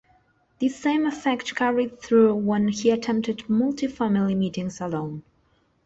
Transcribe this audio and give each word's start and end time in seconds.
This 0.59 0.75
same 0.77 1.05
effect 1.05 1.53
carried 1.55 2.01
through 2.01 2.33
when 2.33 2.69
he 2.69 2.89
attempted 2.89 3.41
multifamily 3.47 4.35
meetings 4.35 4.81
alone. 4.81 5.21